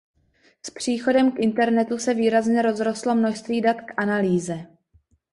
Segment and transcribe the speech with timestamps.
[0.65, 4.65] S příchodem internetu se výrazně rozrostlo množství dat k analýze.